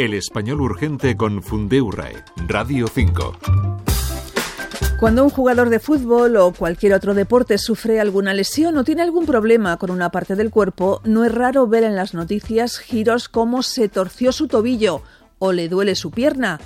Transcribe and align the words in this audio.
El 0.00 0.14
español 0.14 0.62
urgente 0.62 1.14
con 1.14 1.42
Fundeurae, 1.42 2.24
Radio 2.48 2.86
5. 2.86 3.36
Cuando 4.98 5.22
un 5.22 5.28
jugador 5.28 5.68
de 5.68 5.78
fútbol 5.78 6.36
o 6.36 6.54
cualquier 6.54 6.94
otro 6.94 7.12
deporte 7.12 7.58
sufre 7.58 8.00
alguna 8.00 8.32
lesión 8.32 8.78
o 8.78 8.84
tiene 8.84 9.02
algún 9.02 9.26
problema 9.26 9.76
con 9.76 9.90
una 9.90 10.10
parte 10.10 10.36
del 10.36 10.48
cuerpo, 10.48 11.02
no 11.04 11.26
es 11.26 11.34
raro 11.34 11.66
ver 11.66 11.84
en 11.84 11.96
las 11.96 12.14
noticias 12.14 12.78
giros 12.78 13.28
como 13.28 13.62
se 13.62 13.90
torció 13.90 14.32
su 14.32 14.48
tobillo 14.48 15.02
o 15.38 15.52
le 15.52 15.68
duele 15.68 15.94
su 15.94 16.10
pierna. 16.10 16.60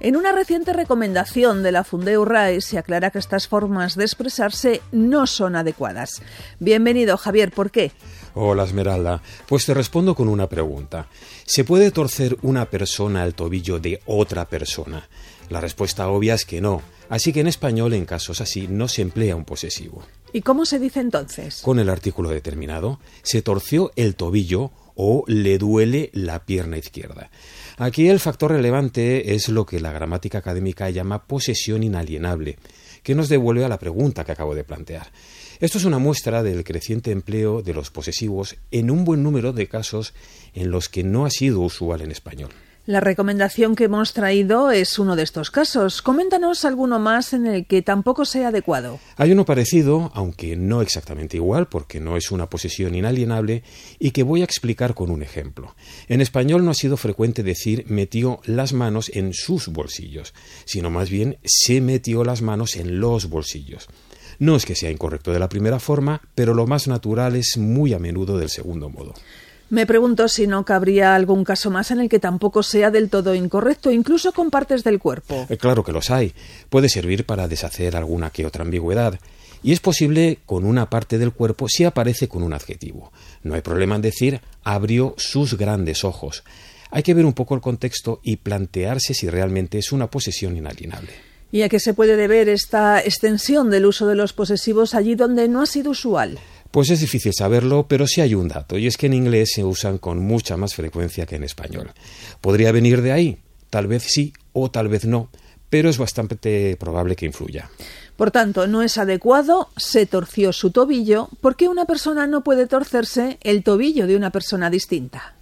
En 0.00 0.14
una 0.14 0.30
reciente 0.30 0.72
recomendación 0.72 1.64
de 1.64 1.72
la 1.72 1.82
Fundeu 1.82 2.24
RAE 2.24 2.60
se 2.60 2.78
aclara 2.78 3.10
que 3.10 3.18
estas 3.18 3.48
formas 3.48 3.96
de 3.96 4.04
expresarse 4.04 4.80
no 4.92 5.26
son 5.26 5.56
adecuadas. 5.56 6.22
Bienvenido, 6.60 7.16
Javier, 7.16 7.50
¿por 7.50 7.72
qué? 7.72 7.90
Hola, 8.34 8.62
Esmeralda. 8.62 9.20
Pues 9.48 9.66
te 9.66 9.74
respondo 9.74 10.14
con 10.14 10.28
una 10.28 10.48
pregunta. 10.48 11.08
¿Se 11.44 11.64
puede 11.64 11.90
torcer 11.90 12.36
una 12.42 12.66
persona 12.66 13.24
el 13.24 13.34
tobillo 13.34 13.80
de 13.80 14.00
otra 14.06 14.44
persona? 14.44 15.08
La 15.48 15.60
respuesta 15.60 16.08
obvia 16.08 16.34
es 16.34 16.44
que 16.44 16.60
no. 16.60 16.80
Así 17.08 17.32
que 17.32 17.40
en 17.40 17.48
español, 17.48 17.92
en 17.92 18.04
casos 18.04 18.40
así, 18.40 18.68
no 18.68 18.86
se 18.86 19.02
emplea 19.02 19.34
un 19.34 19.44
posesivo. 19.44 20.04
¿Y 20.32 20.42
cómo 20.42 20.64
se 20.64 20.78
dice 20.78 21.00
entonces? 21.00 21.60
Con 21.62 21.80
el 21.80 21.88
artículo 21.88 22.28
determinado, 22.28 23.00
se 23.22 23.42
torció 23.42 23.90
el 23.96 24.14
tobillo 24.14 24.70
o 25.00 25.22
le 25.28 25.58
duele 25.58 26.10
la 26.12 26.44
pierna 26.44 26.76
izquierda. 26.76 27.30
Aquí 27.76 28.08
el 28.08 28.18
factor 28.18 28.50
relevante 28.50 29.34
es 29.34 29.48
lo 29.48 29.64
que 29.64 29.78
la 29.78 29.92
gramática 29.92 30.38
académica 30.38 30.90
llama 30.90 31.24
posesión 31.24 31.84
inalienable, 31.84 32.58
que 33.04 33.14
nos 33.14 33.28
devuelve 33.28 33.64
a 33.64 33.68
la 33.68 33.78
pregunta 33.78 34.24
que 34.24 34.32
acabo 34.32 34.56
de 34.56 34.64
plantear. 34.64 35.12
Esto 35.60 35.78
es 35.78 35.84
una 35.84 36.00
muestra 36.00 36.42
del 36.42 36.64
creciente 36.64 37.12
empleo 37.12 37.62
de 37.62 37.74
los 37.74 37.90
posesivos 37.90 38.56
en 38.72 38.90
un 38.90 39.04
buen 39.04 39.22
número 39.22 39.52
de 39.52 39.68
casos 39.68 40.14
en 40.52 40.72
los 40.72 40.88
que 40.88 41.04
no 41.04 41.24
ha 41.24 41.30
sido 41.30 41.60
usual 41.60 42.02
en 42.02 42.10
español. 42.10 42.50
La 42.88 43.00
recomendación 43.00 43.76
que 43.76 43.84
hemos 43.84 44.14
traído 44.14 44.70
es 44.70 44.98
uno 44.98 45.14
de 45.14 45.22
estos 45.22 45.50
casos. 45.50 46.00
Coméntanos 46.00 46.64
alguno 46.64 46.98
más 46.98 47.34
en 47.34 47.46
el 47.46 47.66
que 47.66 47.82
tampoco 47.82 48.24
sea 48.24 48.48
adecuado. 48.48 48.98
Hay 49.18 49.30
uno 49.30 49.44
parecido, 49.44 50.10
aunque 50.14 50.56
no 50.56 50.80
exactamente 50.80 51.36
igual, 51.36 51.68
porque 51.68 52.00
no 52.00 52.16
es 52.16 52.30
una 52.30 52.48
posesión 52.48 52.94
inalienable, 52.94 53.62
y 53.98 54.12
que 54.12 54.22
voy 54.22 54.40
a 54.40 54.44
explicar 54.44 54.94
con 54.94 55.10
un 55.10 55.22
ejemplo. 55.22 55.76
En 56.08 56.22
español 56.22 56.64
no 56.64 56.70
ha 56.70 56.74
sido 56.74 56.96
frecuente 56.96 57.42
decir 57.42 57.84
metió 57.88 58.40
las 58.46 58.72
manos 58.72 59.10
en 59.12 59.34
sus 59.34 59.68
bolsillos, 59.68 60.32
sino 60.64 60.88
más 60.88 61.10
bien 61.10 61.36
se 61.44 61.82
metió 61.82 62.24
las 62.24 62.40
manos 62.40 62.74
en 62.74 63.00
los 63.00 63.28
bolsillos. 63.28 63.86
No 64.38 64.56
es 64.56 64.64
que 64.64 64.74
sea 64.74 64.90
incorrecto 64.90 65.30
de 65.30 65.40
la 65.40 65.50
primera 65.50 65.78
forma, 65.78 66.22
pero 66.34 66.54
lo 66.54 66.66
más 66.66 66.88
natural 66.88 67.36
es 67.36 67.58
muy 67.58 67.92
a 67.92 67.98
menudo 67.98 68.38
del 68.38 68.48
segundo 68.48 68.88
modo. 68.88 69.12
Me 69.70 69.84
pregunto 69.84 70.28
si 70.28 70.46
no 70.46 70.64
cabría 70.64 71.14
algún 71.14 71.44
caso 71.44 71.70
más 71.70 71.90
en 71.90 72.00
el 72.00 72.08
que 72.08 72.18
tampoco 72.18 72.62
sea 72.62 72.90
del 72.90 73.10
todo 73.10 73.34
incorrecto, 73.34 73.90
incluso 73.90 74.32
con 74.32 74.50
partes 74.50 74.82
del 74.82 74.98
cuerpo. 74.98 75.46
Eh, 75.50 75.58
claro 75.58 75.84
que 75.84 75.92
los 75.92 76.10
hay. 76.10 76.32
Puede 76.70 76.88
servir 76.88 77.26
para 77.26 77.48
deshacer 77.48 77.94
alguna 77.94 78.30
que 78.30 78.46
otra 78.46 78.64
ambigüedad. 78.64 79.20
Y 79.62 79.72
es 79.72 79.80
posible 79.80 80.38
con 80.46 80.64
una 80.64 80.88
parte 80.88 81.18
del 81.18 81.32
cuerpo 81.32 81.68
si 81.68 81.84
aparece 81.84 82.28
con 82.28 82.42
un 82.42 82.54
adjetivo. 82.54 83.12
No 83.42 83.54
hay 83.54 83.60
problema 83.60 83.96
en 83.96 84.02
decir 84.02 84.40
abrió 84.64 85.14
sus 85.18 85.58
grandes 85.58 86.02
ojos. 86.04 86.44
Hay 86.90 87.02
que 87.02 87.12
ver 87.12 87.26
un 87.26 87.34
poco 87.34 87.54
el 87.54 87.60
contexto 87.60 88.20
y 88.22 88.36
plantearse 88.36 89.12
si 89.12 89.28
realmente 89.28 89.76
es 89.76 89.92
una 89.92 90.10
posesión 90.10 90.56
inalienable. 90.56 91.12
¿Y 91.50 91.62
a 91.62 91.68
qué 91.68 91.80
se 91.80 91.94
puede 91.94 92.16
deber 92.16 92.48
esta 92.48 93.00
extensión 93.00 93.70
del 93.70 93.86
uso 93.86 94.06
de 94.06 94.14
los 94.14 94.34
posesivos 94.34 94.94
allí 94.94 95.14
donde 95.14 95.48
no 95.48 95.62
ha 95.62 95.66
sido 95.66 95.92
usual? 95.92 96.38
Pues 96.70 96.90
es 96.90 97.00
difícil 97.00 97.32
saberlo, 97.34 97.86
pero 97.88 98.06
sí 98.06 98.20
hay 98.20 98.34
un 98.34 98.48
dato, 98.48 98.76
y 98.76 98.86
es 98.86 98.96
que 98.96 99.06
en 99.06 99.14
inglés 99.14 99.52
se 99.54 99.64
usan 99.64 99.98
con 99.98 100.18
mucha 100.18 100.56
más 100.56 100.74
frecuencia 100.74 101.26
que 101.26 101.36
en 101.36 101.44
español. 101.44 101.90
¿Podría 102.40 102.72
venir 102.72 103.02
de 103.02 103.12
ahí? 103.12 103.38
Tal 103.70 103.86
vez 103.86 104.04
sí 104.04 104.32
o 104.52 104.70
tal 104.70 104.88
vez 104.88 105.04
no, 105.04 105.30
pero 105.70 105.88
es 105.88 105.98
bastante 105.98 106.76
probable 106.76 107.16
que 107.16 107.26
influya. 107.26 107.70
Por 108.16 108.30
tanto, 108.30 108.66
no 108.66 108.82
es 108.82 108.98
adecuado, 108.98 109.68
se 109.76 110.06
torció 110.06 110.52
su 110.52 110.70
tobillo, 110.70 111.28
porque 111.40 111.68
una 111.68 111.84
persona 111.84 112.26
no 112.26 112.42
puede 112.42 112.66
torcerse 112.66 113.38
el 113.42 113.62
tobillo 113.62 114.06
de 114.06 114.16
una 114.16 114.30
persona 114.30 114.70
distinta. 114.70 115.34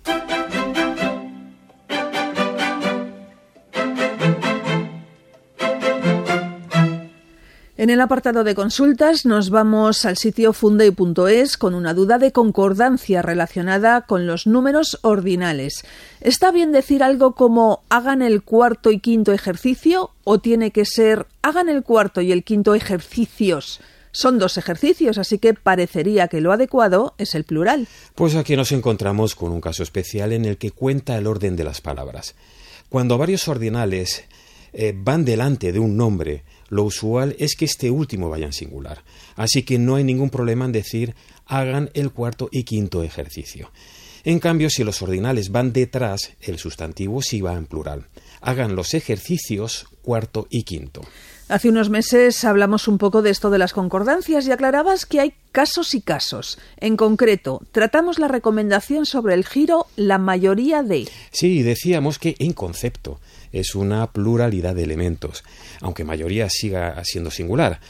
En 7.87 7.91
el 7.91 8.01
apartado 8.01 8.43
de 8.43 8.57
consultas 8.57 9.27
nos 9.27 9.51
vamos 9.51 10.07
al 10.07 10.17
sitio 10.17 10.53
fundei.es 10.53 11.57
con 11.57 11.73
una 11.73 11.95
duda 11.95 12.19
de 12.19 12.33
concordancia 12.33 13.23
relacionada 13.23 14.01
con 14.01 14.27
los 14.27 14.49
números 14.49 14.99
ordinales. 15.03 15.85
¿Está 16.21 16.51
bien 16.51 16.73
decir 16.73 17.05
algo 17.05 17.37
como 17.37 17.85
hagan 17.89 18.23
el 18.23 18.43
cuarto 18.43 18.91
y 18.91 18.99
quinto 18.99 19.33
ejercicio 19.33 20.11
o 20.25 20.41
tiene 20.41 20.73
que 20.73 20.85
ser 20.85 21.29
hagan 21.43 21.69
el 21.69 21.85
cuarto 21.85 22.21
y 22.23 22.33
el 22.33 22.43
quinto 22.43 22.75
ejercicios? 22.75 23.79
Son 24.11 24.41
dos 24.41 24.59
ejercicios, 24.59 25.17
así 25.17 25.39
que 25.39 25.55
parecería 25.55 26.27
que 26.27 26.41
lo 26.41 26.51
adecuado 26.51 27.15
es 27.19 27.37
el 27.37 27.45
plural. 27.45 27.87
Pues 28.17 28.35
aquí 28.35 28.57
nos 28.57 28.73
encontramos 28.73 29.37
con 29.37 29.53
un 29.53 29.61
caso 29.61 29.85
especial 29.85 30.33
en 30.33 30.45
el 30.45 30.57
que 30.57 30.73
cuenta 30.73 31.17
el 31.17 31.29
orden 31.29 31.55
de 31.55 31.63
las 31.63 31.81
palabras. 31.81 32.35
Cuando 32.89 33.17
varios 33.17 33.47
ordinales 33.47 34.25
eh, 34.79 34.93
van 34.95 35.25
delante 35.25 35.73
de 35.73 35.79
un 35.79 35.97
nombre, 35.97 36.45
lo 36.69 36.85
usual 36.85 37.35
es 37.39 37.57
que 37.57 37.65
este 37.65 37.91
último 37.91 38.29
vaya 38.29 38.45
en 38.45 38.53
singular. 38.53 39.05
Así 39.35 39.63
que 39.63 39.79
no 39.79 39.97
hay 39.97 40.05
ningún 40.05 40.29
problema 40.29 40.67
en 40.67 40.73
decir 40.73 41.15
hagan 41.47 41.89
el 41.95 42.11
cuarto 42.11 42.51
y 42.53 42.65
quinto 42.65 43.03
ejercicio. 43.03 43.71
En 44.23 44.39
cambio, 44.39 44.69
si 44.69 44.85
los 44.85 45.01
ordinales 45.01 45.51
van 45.51 45.73
detrás, 45.73 46.33
el 46.43 46.59
sustantivo 46.59 47.23
sí 47.23 47.41
va 47.41 47.55
en 47.55 47.65
plural. 47.65 48.09
Hagan 48.43 48.77
los 48.77 48.93
ejercicios 48.93 49.87
cuarto 50.03 50.47
y 50.51 50.65
quinto. 50.65 51.01
Hace 51.49 51.71
unos 51.71 51.89
meses 51.89 52.45
hablamos 52.45 52.87
un 52.87 52.99
poco 52.99 53.23
de 53.23 53.31
esto 53.31 53.49
de 53.49 53.59
las 53.59 53.73
concordancias 53.73 54.47
y 54.47 54.53
aclarabas 54.53 55.07
que 55.07 55.21
hay 55.21 55.35
casos 55.57 55.95
y 55.95 56.03
casos. 56.03 56.59
En 56.77 56.99
concreto, 56.99 57.63
tratamos 57.73 58.19
la 58.19 58.29
recomendación 58.29 59.07
sobre 59.07 59.33
el 59.33 59.47
giro 59.47 59.87
la 59.97 60.19
mayoría 60.19 60.83
de. 60.83 61.09
Sí, 61.31 61.63
decíamos 61.63 62.19
que 62.19 62.37
en 62.39 62.53
concepto 62.53 63.21
es 63.53 63.75
una 63.75 64.07
pluralidad 64.13 64.75
de 64.75 64.83
elementos, 64.83 65.45
aunque 65.81 66.05
mayoría 66.05 66.51
siga 66.51 67.03
siendo 67.05 67.31
singular. 67.31 67.81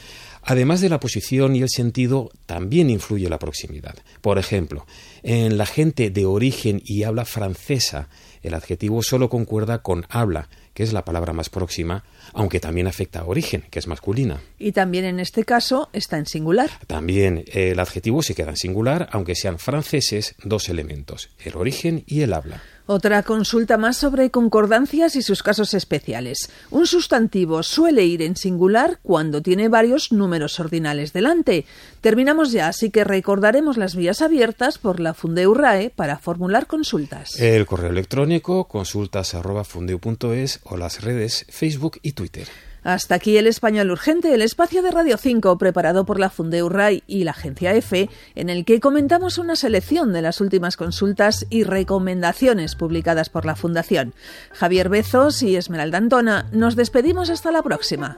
Además 0.49 0.79
de 0.79 0.87
la 0.87 1.01
posición 1.01 1.57
y 1.57 1.61
el 1.61 1.67
sentido, 1.69 2.31
también 2.45 2.89
influye 2.89 3.27
la 3.27 3.37
proximidad. 3.37 3.95
Por 4.21 4.37
ejemplo, 4.37 4.85
en 5.21 5.57
la 5.57 5.65
gente 5.65 6.09
de 6.09 6.25
origen 6.25 6.81
y 6.85 7.03
habla 7.03 7.25
francesa, 7.25 8.07
el 8.43 8.53
adjetivo 8.53 9.03
solo 9.03 9.27
concuerda 9.27 9.79
con 9.79 10.05
habla, 10.07 10.47
que 10.73 10.83
es 10.83 10.93
la 10.93 11.03
palabra 11.03 11.33
más 11.33 11.49
próxima, 11.49 12.05
aunque 12.31 12.61
también 12.61 12.87
afecta 12.87 13.19
a 13.19 13.25
origen, 13.25 13.65
que 13.69 13.79
es 13.79 13.87
masculina. 13.87 14.41
Y 14.57 14.71
también 14.71 15.03
en 15.03 15.19
este 15.19 15.43
caso 15.43 15.89
está 15.91 16.17
en 16.17 16.27
singular. 16.27 16.69
También 16.87 17.43
el 17.51 17.77
adjetivo 17.77 18.23
se 18.23 18.33
queda 18.33 18.51
en 18.51 18.57
singular, 18.57 19.09
aunque 19.11 19.35
sean 19.35 19.59
franceses 19.59 20.35
dos 20.45 20.69
elementos, 20.69 21.29
el 21.43 21.57
origen 21.57 22.05
y 22.07 22.21
el 22.21 22.31
habla. 22.31 22.63
Otra 22.89 23.21
consulta 23.23 23.77
más 23.77 23.97
sobre 23.97 24.31
concordancias 24.31 25.17
y 25.17 25.21
sus 25.21 25.43
casos 25.43 25.73
especiales. 25.73 26.49
Un 26.71 26.87
sustantivo 26.87 27.61
suele 27.61 28.05
ir 28.05 28.21
en 28.21 28.37
singular 28.37 28.99
cuando 29.03 29.41
tiene 29.41 29.67
varios 29.67 30.13
números 30.13 30.57
ordinales 30.61 31.11
delante. 31.11 31.65
Terminamos 31.99 32.53
ya, 32.53 32.69
así 32.69 32.89
que 32.89 33.03
recordaremos 33.03 33.75
las 33.75 33.93
vías 33.93 34.21
abiertas 34.21 34.77
por 34.77 35.01
la 35.01 35.13
Fundeu 35.13 35.53
RAE 35.53 35.89
para 35.89 36.17
formular 36.17 36.65
consultas. 36.65 37.37
El 37.41 37.65
correo 37.65 37.89
electrónico 37.89 38.69
consultas@fundeu.es 38.69 40.61
o 40.63 40.77
las 40.77 41.01
redes 41.03 41.45
Facebook 41.49 41.99
y 42.01 42.13
Twitter. 42.13 42.47
Hasta 42.87 43.15
aquí 43.15 43.35
el 43.35 43.47
Español 43.47 43.91
Urgente, 43.91 44.33
el 44.33 44.41
espacio 44.41 44.81
de 44.81 44.91
Radio 44.91 45.17
5 45.17 45.57
preparado 45.57 46.05
por 46.05 46.21
la 46.21 46.31
Rai 46.69 47.03
y 47.05 47.25
la 47.25 47.31
agencia 47.31 47.73
EFE, 47.73 48.09
en 48.33 48.49
el 48.49 48.63
que 48.63 48.79
comentamos 48.79 49.37
una 49.37 49.57
selección 49.57 50.13
de 50.13 50.21
las 50.21 50.39
últimas 50.39 50.77
consultas 50.77 51.45
y 51.49 51.65
recomendaciones 51.65 52.75
publicadas 52.75 53.27
por 53.27 53.43
la 53.43 53.57
Fundación. 53.57 54.13
Javier 54.53 54.87
Bezos 54.87 55.43
y 55.43 55.57
Esmeralda 55.57 55.97
Antona, 55.97 56.47
nos 56.53 56.77
despedimos 56.77 57.29
hasta 57.29 57.51
la 57.51 57.61
próxima. 57.61 58.17